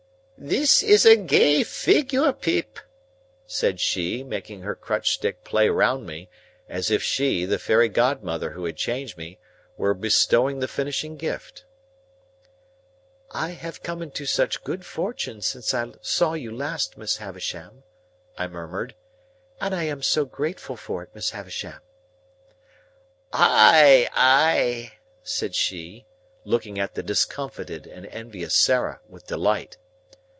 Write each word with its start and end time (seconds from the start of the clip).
"This 0.43 0.81
is 0.81 1.05
a 1.05 1.15
gay 1.15 1.61
figure, 1.61 2.33
Pip," 2.33 2.79
said 3.45 3.79
she, 3.79 4.23
making 4.23 4.61
her 4.61 4.73
crutch 4.73 5.11
stick 5.13 5.43
play 5.43 5.69
round 5.69 6.07
me, 6.07 6.29
as 6.67 6.89
if 6.89 7.03
she, 7.03 7.45
the 7.45 7.59
fairy 7.59 7.87
godmother 7.89 8.49
who 8.53 8.65
had 8.65 8.75
changed 8.75 9.19
me, 9.19 9.37
were 9.77 9.93
bestowing 9.93 10.57
the 10.59 10.67
finishing 10.67 11.15
gift. 11.15 11.65
"I 13.29 13.49
have 13.49 13.83
come 13.83 14.01
into 14.01 14.25
such 14.25 14.63
good 14.63 14.83
fortune 14.83 15.43
since 15.43 15.75
I 15.75 15.91
saw 16.01 16.33
you 16.33 16.49
last, 16.51 16.97
Miss 16.97 17.17
Havisham," 17.17 17.83
I 18.35 18.47
murmured. 18.47 18.95
"And 19.59 19.75
I 19.75 19.83
am 19.83 20.01
so 20.01 20.25
grateful 20.25 20.75
for 20.75 21.03
it, 21.03 21.13
Miss 21.13 21.29
Havisham!" 21.29 21.81
"Ay, 23.31 24.09
ay!" 24.11 24.93
said 25.21 25.53
she, 25.53 26.07
looking 26.45 26.79
at 26.79 26.95
the 26.95 27.03
discomfited 27.03 27.85
and 27.85 28.07
envious 28.07 28.55
Sarah, 28.55 29.01
with 29.07 29.27
delight. 29.27 29.77